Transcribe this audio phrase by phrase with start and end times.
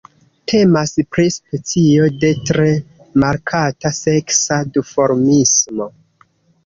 [0.51, 2.65] Temas pri specio de tre
[3.25, 5.89] markata seksa duformismo.